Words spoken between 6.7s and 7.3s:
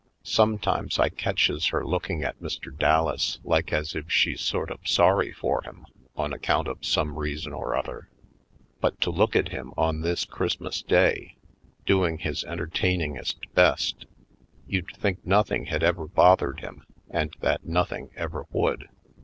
some